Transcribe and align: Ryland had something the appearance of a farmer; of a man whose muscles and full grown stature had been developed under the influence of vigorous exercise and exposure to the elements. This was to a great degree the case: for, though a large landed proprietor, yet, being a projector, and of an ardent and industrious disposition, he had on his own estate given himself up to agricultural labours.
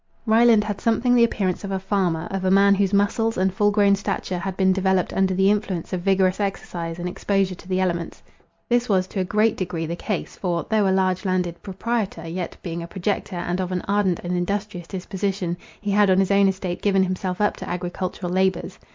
Ryland 0.25 0.63
had 0.63 0.81
something 0.81 1.13
the 1.13 1.23
appearance 1.23 1.63
of 1.63 1.69
a 1.69 1.77
farmer; 1.77 2.27
of 2.31 2.43
a 2.43 2.49
man 2.49 2.73
whose 2.73 2.91
muscles 2.91 3.37
and 3.37 3.53
full 3.53 3.69
grown 3.69 3.93
stature 3.95 4.39
had 4.39 4.57
been 4.57 4.73
developed 4.73 5.13
under 5.13 5.35
the 5.35 5.51
influence 5.51 5.93
of 5.93 6.01
vigorous 6.01 6.39
exercise 6.39 6.97
and 6.97 7.07
exposure 7.07 7.53
to 7.53 7.67
the 7.67 7.79
elements. 7.79 8.23
This 8.67 8.89
was 8.89 9.05
to 9.09 9.19
a 9.19 9.23
great 9.23 9.55
degree 9.57 9.85
the 9.85 9.95
case: 9.95 10.35
for, 10.35 10.65
though 10.71 10.87
a 10.87 10.89
large 10.89 11.23
landed 11.23 11.61
proprietor, 11.61 12.27
yet, 12.27 12.57
being 12.63 12.81
a 12.81 12.87
projector, 12.87 13.35
and 13.35 13.59
of 13.61 13.71
an 13.71 13.81
ardent 13.87 14.21
and 14.23 14.35
industrious 14.35 14.87
disposition, 14.87 15.55
he 15.79 15.91
had 15.91 16.09
on 16.09 16.17
his 16.17 16.31
own 16.31 16.47
estate 16.47 16.81
given 16.81 17.03
himself 17.03 17.39
up 17.39 17.55
to 17.57 17.69
agricultural 17.69 18.31
labours. 18.33 18.79